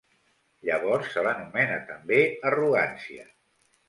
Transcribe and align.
Llavors 0.69 1.09
se 1.15 1.23
l'anomena 1.27 1.75
també 1.89 2.17
arrogància. 2.53 3.27